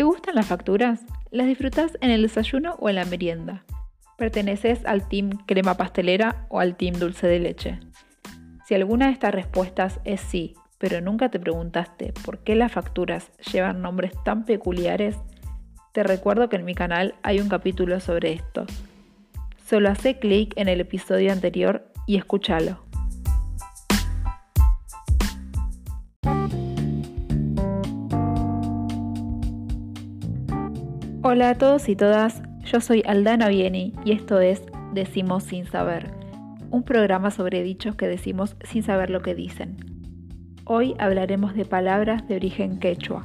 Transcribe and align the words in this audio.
¿Te 0.00 0.04
gustan 0.04 0.34
las 0.34 0.46
facturas? 0.46 1.02
¿Las 1.30 1.46
disfrutas 1.46 1.98
en 2.00 2.10
el 2.10 2.22
desayuno 2.22 2.74
o 2.78 2.88
en 2.88 2.94
la 2.94 3.04
merienda? 3.04 3.66
¿Perteneces 4.16 4.86
al 4.86 5.06
team 5.06 5.28
crema 5.44 5.76
pastelera 5.76 6.46
o 6.48 6.58
al 6.58 6.74
team 6.78 6.94
dulce 6.94 7.26
de 7.26 7.38
leche? 7.38 7.80
Si 8.64 8.74
alguna 8.74 9.08
de 9.08 9.12
estas 9.12 9.34
respuestas 9.34 10.00
es 10.06 10.22
sí, 10.22 10.54
pero 10.78 11.02
nunca 11.02 11.28
te 11.28 11.38
preguntaste 11.38 12.14
por 12.24 12.38
qué 12.38 12.54
las 12.54 12.72
facturas 12.72 13.30
llevan 13.52 13.82
nombres 13.82 14.12
tan 14.24 14.46
peculiares, 14.46 15.16
te 15.92 16.02
recuerdo 16.02 16.48
que 16.48 16.56
en 16.56 16.64
mi 16.64 16.74
canal 16.74 17.14
hay 17.22 17.38
un 17.38 17.50
capítulo 17.50 18.00
sobre 18.00 18.32
esto. 18.32 18.64
Solo 19.66 19.90
hace 19.90 20.18
clic 20.18 20.54
en 20.56 20.68
el 20.68 20.80
episodio 20.80 21.30
anterior 21.30 21.84
y 22.06 22.16
escúchalo. 22.16 22.89
Hola 31.32 31.50
a 31.50 31.54
todos 31.54 31.88
y 31.88 31.94
todas, 31.94 32.42
yo 32.64 32.80
soy 32.80 33.04
Aldana 33.06 33.46
Vieni 33.46 33.92
y 34.04 34.10
esto 34.10 34.40
es 34.40 34.64
Decimos 34.92 35.44
sin 35.44 35.64
saber, 35.64 36.10
un 36.72 36.82
programa 36.82 37.30
sobre 37.30 37.62
dichos 37.62 37.94
que 37.94 38.08
decimos 38.08 38.56
sin 38.64 38.82
saber 38.82 39.10
lo 39.10 39.22
que 39.22 39.36
dicen. 39.36 39.76
Hoy 40.64 40.96
hablaremos 40.98 41.54
de 41.54 41.64
palabras 41.64 42.26
de 42.26 42.34
origen 42.34 42.80
quechua. 42.80 43.24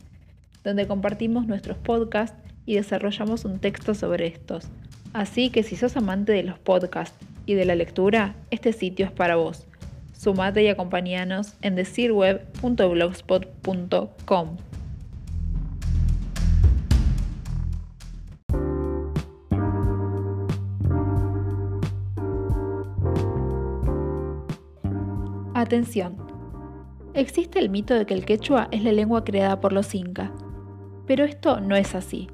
donde 0.64 0.86
compartimos 0.86 1.46
nuestros 1.46 1.76
podcasts 1.78 2.36
y 2.66 2.76
desarrollamos 2.76 3.44
un 3.44 3.58
texto 3.58 3.94
sobre 3.94 4.26
estos. 4.26 4.68
Así 5.12 5.50
que 5.50 5.62
si 5.62 5.76
sos 5.76 5.94
amante 5.96 6.32
de 6.32 6.42
los 6.42 6.58
podcasts 6.58 7.16
y 7.46 7.54
de 7.54 7.64
la 7.64 7.76
lectura, 7.76 8.34
este 8.50 8.72
sitio 8.72 9.06
es 9.06 9.12
para 9.12 9.36
vos. 9.36 9.68
Sumate 10.12 10.64
y 10.64 10.68
acompáñanos 10.68 11.54
en 11.60 11.76
decirweb.blogspot.com. 11.76 14.56
Atención. 25.64 26.18
Existe 27.14 27.58
el 27.58 27.70
mito 27.70 27.94
de 27.94 28.04
que 28.04 28.12
el 28.12 28.26
quechua 28.26 28.68
es 28.70 28.84
la 28.84 28.92
lengua 28.92 29.24
creada 29.24 29.60
por 29.60 29.72
los 29.72 29.94
incas, 29.94 30.30
pero 31.06 31.24
esto 31.24 31.58
no 31.58 31.74
es 31.74 31.94
así. 31.94 32.28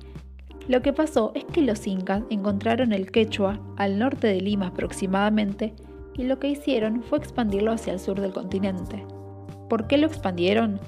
Lo 0.67 0.83
que 0.83 0.93
pasó 0.93 1.31
es 1.37 1.45
que 1.45 1.63
los 1.63 1.87
incas 1.87 2.25
encontraron 2.29 2.93
el 2.93 3.13
quechua 3.13 3.61
al 3.77 4.01
norte 4.01 4.27
de 4.27 4.41
Lima 4.41 4.67
aproximadamente 4.67 5.77
y 6.17 6.25
lo 6.25 6.41
que 6.41 6.49
hicieron 6.49 7.05
fue 7.05 7.19
expandirlo 7.19 7.71
hacia 7.71 7.93
el 7.93 8.01
sur 8.01 8.21
del 8.21 8.33
continente. 8.33 9.07
¿Por 9.69 9.87
qué 9.87 9.97
lo 9.97 10.09
expandieron? 10.09 10.81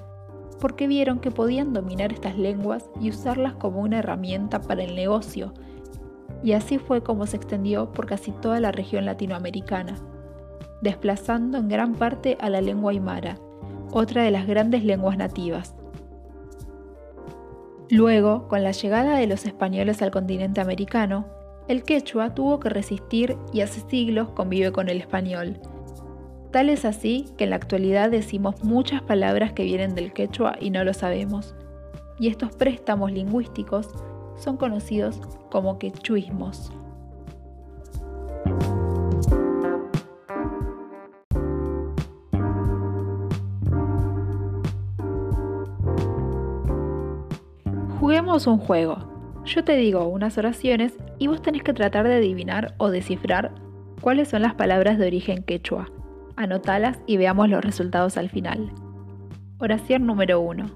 Porque 0.60 0.88
vieron 0.88 1.20
que 1.20 1.30
podían 1.30 1.72
dominar 1.72 2.12
estas 2.12 2.36
lenguas 2.36 2.90
y 3.00 3.10
usarlas 3.10 3.54
como 3.54 3.82
una 3.82 4.00
herramienta 4.00 4.60
para 4.60 4.82
el 4.82 4.96
negocio, 4.96 5.54
y 6.42 6.54
así 6.54 6.78
fue 6.78 7.04
como 7.04 7.24
se 7.26 7.36
extendió 7.36 7.92
por 7.92 8.06
casi 8.06 8.32
toda 8.32 8.58
la 8.58 8.72
región 8.72 9.06
latinoamericana 9.06 9.94
desplazando 10.82 11.58
en 11.58 11.68
gran 11.68 11.94
parte 11.94 12.36
a 12.40 12.50
la 12.50 12.60
lengua 12.60 12.92
aymara, 12.92 13.38
otra 13.92 14.22
de 14.22 14.30
las 14.30 14.46
grandes 14.46 14.84
lenguas 14.84 15.16
nativas. 15.16 15.74
Luego, 17.88 18.48
con 18.48 18.62
la 18.62 18.72
llegada 18.72 19.16
de 19.16 19.26
los 19.26 19.46
españoles 19.46 20.02
al 20.02 20.10
continente 20.10 20.60
americano, 20.60 21.26
el 21.68 21.84
quechua 21.84 22.34
tuvo 22.34 22.58
que 22.58 22.68
resistir 22.68 23.36
y 23.52 23.60
hace 23.60 23.80
siglos 23.88 24.30
convive 24.30 24.72
con 24.72 24.88
el 24.88 24.98
español. 24.98 25.60
Tal 26.50 26.68
es 26.68 26.84
así 26.84 27.26
que 27.38 27.44
en 27.44 27.50
la 27.50 27.56
actualidad 27.56 28.10
decimos 28.10 28.62
muchas 28.64 29.02
palabras 29.02 29.52
que 29.52 29.64
vienen 29.64 29.94
del 29.94 30.12
quechua 30.12 30.56
y 30.60 30.70
no 30.70 30.84
lo 30.84 30.92
sabemos. 30.92 31.54
Y 32.18 32.28
estos 32.28 32.54
préstamos 32.56 33.12
lingüísticos 33.12 33.88
son 34.36 34.56
conocidos 34.56 35.20
como 35.50 35.78
quechuismos. 35.78 36.72
Juguemos 48.02 48.48
un 48.48 48.58
juego. 48.58 48.98
Yo 49.44 49.62
te 49.62 49.76
digo 49.76 50.08
unas 50.08 50.36
oraciones 50.36 50.98
y 51.20 51.28
vos 51.28 51.40
tenés 51.40 51.62
que 51.62 51.72
tratar 51.72 52.08
de 52.08 52.16
adivinar 52.16 52.74
o 52.78 52.90
descifrar 52.90 53.54
cuáles 54.00 54.26
son 54.26 54.42
las 54.42 54.56
palabras 54.56 54.98
de 54.98 55.06
origen 55.06 55.44
quechua. 55.44 55.88
Anotalas 56.34 56.98
y 57.06 57.16
veamos 57.16 57.48
los 57.48 57.64
resultados 57.64 58.16
al 58.16 58.28
final. 58.28 58.72
Oración 59.58 60.04
número 60.04 60.40
1. 60.40 60.68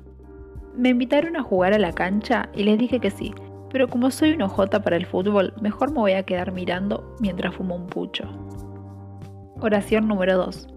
Me 0.76 0.90
invitaron 0.90 1.36
a 1.36 1.42
jugar 1.42 1.72
a 1.72 1.80
la 1.80 1.90
cancha 1.90 2.48
y 2.54 2.62
les 2.62 2.78
dije 2.78 3.00
que 3.00 3.10
sí, 3.10 3.34
pero 3.72 3.88
como 3.88 4.12
soy 4.12 4.30
un 4.30 4.42
ojota 4.42 4.82
para 4.82 4.94
el 4.94 5.06
fútbol, 5.06 5.52
mejor 5.60 5.90
me 5.90 5.98
voy 5.98 6.12
a 6.12 6.22
quedar 6.22 6.52
mirando 6.52 7.16
mientras 7.18 7.56
fumo 7.56 7.74
un 7.74 7.88
pucho. 7.88 8.22
Oración 9.60 10.06
número 10.06 10.36
2. 10.36 10.68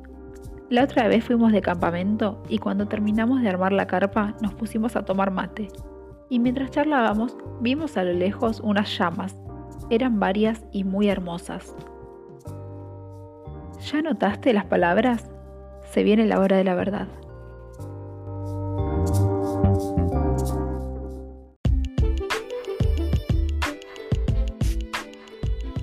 La 0.71 0.85
otra 0.85 1.07
vez 1.07 1.23
fuimos 1.23 1.51
de 1.51 1.61
campamento 1.61 2.41
y 2.49 2.57
cuando 2.57 2.87
terminamos 2.87 3.43
de 3.43 3.49
armar 3.49 3.71
la 3.71 3.85
carpa 3.85 4.35
nos 4.41 4.55
pusimos 4.55 4.95
a 4.95 5.05
tomar 5.05 5.29
mate 5.29 5.67
y 6.29 6.39
mientras 6.39 6.71
charlábamos 6.71 7.35
vimos 7.59 7.97
a 7.97 8.03
lo 8.03 8.13
lejos 8.13 8.59
unas 8.61 8.97
llamas. 8.97 9.35
Eran 9.89 10.19
varias 10.19 10.63
y 10.71 10.83
muy 10.83 11.09
hermosas. 11.09 11.75
¿Ya 13.91 14.01
notaste 14.01 14.53
las 14.53 14.65
palabras? 14.65 15.29
Se 15.91 16.03
viene 16.03 16.25
la 16.27 16.39
hora 16.39 16.57
de 16.57 16.63
la 16.63 16.75
verdad. 16.75 17.07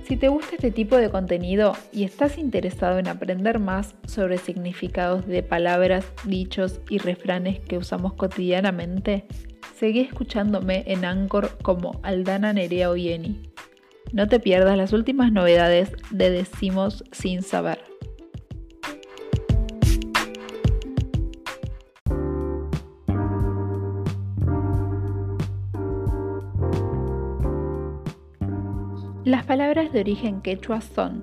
Si 0.04 0.16
te 0.16 0.28
gusta 0.28 0.54
este 0.54 0.70
tipo 0.70 0.96
de 0.96 1.10
contenido 1.10 1.72
y 1.92 2.04
estás 2.04 2.38
interesado 2.38 3.00
en 3.00 3.08
aprender 3.08 3.58
más 3.58 3.96
sobre 4.06 4.38
significados 4.38 5.26
de 5.26 5.42
palabras, 5.42 6.06
dichos 6.24 6.80
y 6.88 6.98
refranes 6.98 7.58
que 7.58 7.76
usamos 7.76 8.14
cotidianamente, 8.14 9.26
Seguí 9.78 10.00
escuchándome 10.00 10.84
en 10.86 11.04
Anchor 11.04 11.58
como 11.60 12.00
Aldana 12.02 12.54
Nerea 12.54 12.88
Oyeni. 12.88 13.42
No 14.10 14.26
te 14.26 14.40
pierdas 14.40 14.78
las 14.78 14.94
últimas 14.94 15.32
novedades 15.32 15.92
de 16.10 16.30
Decimos 16.30 17.04
sin 17.12 17.42
saber. 17.42 17.78
Las 29.26 29.44
palabras 29.44 29.92
de 29.92 30.00
origen 30.00 30.40
quechua 30.40 30.80
son 30.80 31.22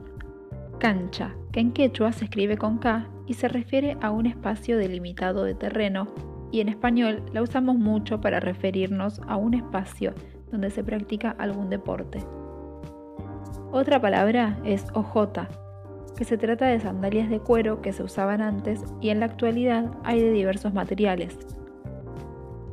cancha, 0.77 1.35
que 1.51 1.59
en 1.59 1.71
quechua 1.71 2.11
se 2.11 2.25
escribe 2.25 2.59
con 2.59 2.77
K 2.77 3.09
y 3.25 3.33
se 3.33 3.47
refiere 3.47 3.97
a 3.99 4.11
un 4.11 4.27
espacio 4.27 4.77
delimitado 4.77 5.43
de 5.43 5.55
terreno, 5.55 6.32
y 6.53 6.61
en 6.61 6.69
español 6.69 7.23
la 7.33 7.41
usamos 7.41 7.75
mucho 7.77 8.21
para 8.21 8.39
referirnos 8.39 9.19
a 9.27 9.37
un 9.37 9.55
espacio 9.55 10.13
donde 10.51 10.69
se 10.69 10.83
practica 10.83 11.31
algún 11.39 11.71
deporte. 11.71 12.23
Otra 13.71 13.99
palabra 13.99 14.59
es 14.63 14.85
ojota, 14.93 15.49
que 16.15 16.25
se 16.25 16.37
trata 16.37 16.67
de 16.67 16.79
sandalias 16.79 17.27
de 17.27 17.39
cuero 17.39 17.81
que 17.81 17.91
se 17.91 18.03
usaban 18.03 18.39
antes 18.39 18.85
y 19.01 19.09
en 19.09 19.19
la 19.19 19.25
actualidad 19.25 19.89
hay 20.03 20.21
de 20.21 20.29
diversos 20.29 20.75
materiales. 20.75 21.35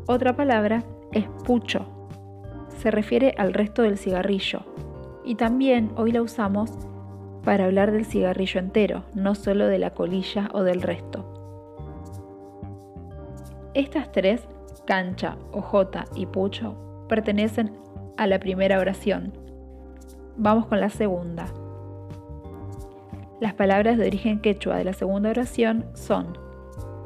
Otra 0.07 0.37
palabra 0.37 0.85
es 1.13 1.25
pucho, 1.47 1.87
se 2.77 2.91
refiere 2.91 3.35
al 3.39 3.55
resto 3.55 3.81
del 3.81 3.97
cigarrillo, 3.97 4.61
y 5.25 5.37
también 5.37 5.91
hoy 5.97 6.13
la 6.13 6.21
usamos 6.21 6.71
para 7.45 7.65
hablar 7.65 7.93
del 7.93 8.05
cigarrillo 8.05 8.61
entero, 8.61 9.05
no 9.15 9.35
solo 9.35 9.69
de 9.69 9.79
la 9.79 9.95
colilla 9.95 10.51
o 10.53 10.65
del 10.65 10.83
resto. 10.83 11.40
Estas 13.81 14.13
tres, 14.13 14.47
cancha, 14.85 15.39
ojota 15.53 16.05
y 16.15 16.27
pucho, 16.27 16.77
pertenecen 17.09 17.73
a 18.19 18.27
la 18.27 18.39
primera 18.39 18.79
oración. 18.79 19.33
Vamos 20.37 20.67
con 20.67 20.81
la 20.81 20.91
segunda. 20.91 21.47
Las 23.41 23.55
palabras 23.55 23.97
de 23.97 24.07
origen 24.07 24.43
quechua 24.43 24.77
de 24.77 24.85
la 24.85 24.93
segunda 24.93 25.31
oración 25.31 25.87
son 25.95 26.37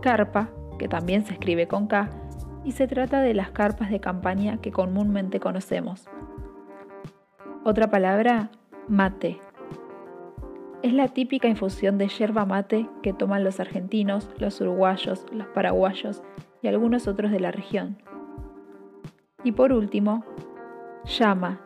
carpa, 0.02 0.48
que 0.76 0.88
también 0.88 1.24
se 1.24 1.34
escribe 1.34 1.68
con 1.68 1.86
K, 1.86 2.10
y 2.64 2.72
se 2.72 2.88
trata 2.88 3.20
de 3.20 3.34
las 3.34 3.52
carpas 3.52 3.88
de 3.88 4.00
campaña 4.00 4.60
que 4.60 4.72
comúnmente 4.72 5.38
conocemos. 5.38 6.08
Otra 7.62 7.88
palabra, 7.88 8.50
mate, 8.88 9.38
es 10.82 10.92
la 10.92 11.06
típica 11.06 11.46
infusión 11.46 11.98
de 11.98 12.08
yerba 12.08 12.44
mate 12.44 12.88
que 13.00 13.12
toman 13.12 13.44
los 13.44 13.60
argentinos, 13.60 14.28
los 14.38 14.60
uruguayos, 14.60 15.24
los 15.30 15.46
paraguayos 15.46 16.20
y 16.64 16.66
algunos 16.66 17.06
otros 17.08 17.30
de 17.30 17.40
la 17.40 17.52
región. 17.52 17.98
Y 19.44 19.52
por 19.52 19.70
último, 19.74 20.24
llama, 21.04 21.60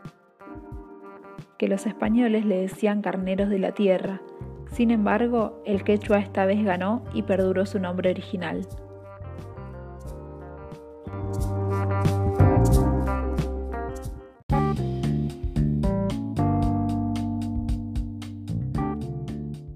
que 1.56 1.68
los 1.68 1.86
españoles 1.86 2.44
le 2.44 2.58
decían 2.58 3.00
carneros 3.00 3.48
de 3.48 3.60
la 3.60 3.70
tierra. 3.70 4.20
Sin 4.72 4.90
embargo, 4.90 5.62
el 5.64 5.84
quechua 5.84 6.18
esta 6.18 6.46
vez 6.46 6.64
ganó 6.64 7.04
y 7.14 7.22
perduró 7.22 7.64
su 7.64 7.78
nombre 7.78 8.10
original. 8.10 8.66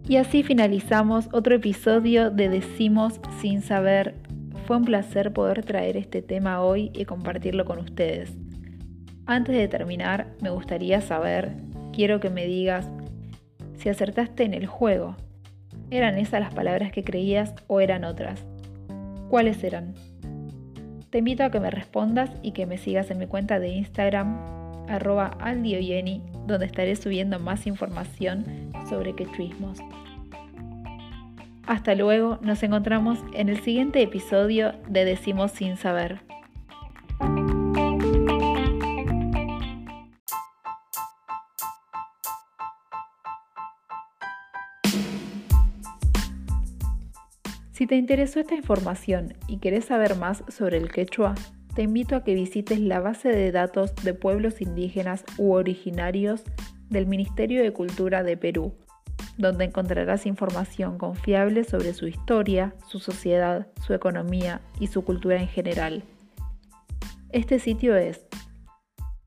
Y 0.09 0.17
así 0.17 0.43
finalizamos 0.43 1.29
otro 1.33 1.55
episodio 1.55 2.33
de 2.33 2.49
Decimos 2.49 3.21
sin 3.41 3.63
saber. 3.63 4.32
Fue 4.67 4.77
un 4.77 4.85
placer 4.85 5.33
poder 5.33 5.65
traer 5.65 5.97
este 5.97 6.23
tema 6.23 6.63
hoy 6.63 6.91
y 6.95 7.05
compartirlo 7.05 7.65
con 7.65 7.79
ustedes. 7.79 8.33
Antes 9.27 9.57
de 9.57 9.67
terminar, 9.67 10.29
me 10.41 10.51
gustaría 10.51 11.01
saber, 11.01 11.53
quiero 11.93 12.21
que 12.21 12.31
me 12.31 12.47
digas 12.47 12.89
si 13.79 13.89
acertaste 13.89 14.45
en 14.45 14.55
el 14.55 14.67
juego. 14.67 15.17
¿Eran 15.91 16.17
esas 16.17 16.41
las 16.41 16.55
palabras 16.55 16.93
que 16.93 17.03
creías 17.03 17.55
o 17.67 17.81
eran 17.81 18.05
otras? 18.05 18.45
¿Cuáles 19.29 19.63
eran? 19.65 19.95
Te 21.11 21.19
invito 21.19 21.45
a 21.45 21.51
que 21.51 21.61
me 21.61 21.71
respondas 21.71 22.31
y 22.43 22.53
que 22.53 22.65
me 22.65 22.79
sigas 22.79 23.11
en 23.11 23.19
mi 23.19 23.27
cuenta 23.27 23.59
de 23.59 23.69
Instagram, 23.69 24.39
arroba 24.89 25.27
aldioyeni, 25.41 26.23
donde 26.47 26.67
estaré 26.67 26.95
subiendo 26.97 27.39
más 27.39 27.67
información 27.67 28.45
sobre 28.89 29.15
quechuismos. 29.15 29.79
Hasta 31.73 31.95
luego, 31.95 32.39
nos 32.43 32.63
encontramos 32.63 33.19
en 33.33 33.49
el 33.49 33.63
siguiente 33.63 34.03
episodio 34.03 34.75
de 34.91 35.07
Decimos 35.07 35.53
sin 35.53 35.79
saber. 35.79 36.21
Si 47.73 47.87
te 47.87 47.97
interesó 47.97 48.41
esta 48.41 48.55
información 48.55 49.33
y 49.49 49.57
querés 49.57 49.87
saber 49.87 50.17
más 50.17 50.45
sobre 50.49 50.77
el 50.77 50.93
quechua, 50.93 51.35
te 51.75 51.81
invito 51.81 52.17
a 52.17 52.23
que 52.23 52.35
visites 52.35 52.81
la 52.81 53.01
base 53.01 53.31
de 53.31 53.51
datos 53.51 53.95
de 54.05 54.13
pueblos 54.13 54.61
indígenas 54.61 55.25
u 55.39 55.55
originarios 55.55 56.43
del 56.91 57.07
Ministerio 57.07 57.63
de 57.63 57.73
Cultura 57.73 58.23
de 58.23 58.37
Perú 58.37 58.75
donde 59.39 59.65
encontrarás 59.65 60.27
información 60.27 60.99
confiable 60.99 61.65
sobre 61.65 61.95
su 61.95 62.07
historia, 62.07 62.75
su 62.87 63.01
sociedad, 63.01 63.67
su 63.87 63.95
economía 63.95 64.61
y 64.79 64.89
su 64.89 65.03
cultura 65.05 65.41
en 65.41 65.49
general. 65.49 66.05
Este 67.31 67.59
sitio 67.59 67.97
es 67.97 68.27